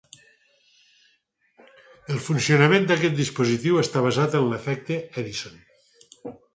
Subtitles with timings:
[2.15, 5.65] El funcionament d'aquest dispositiu està basat en l'efecte Edison.